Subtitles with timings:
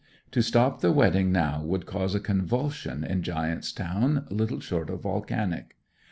[0.31, 5.01] To stop the wedding now would cause a convulsion in Giant's Town little short of
[5.01, 5.75] volcanic.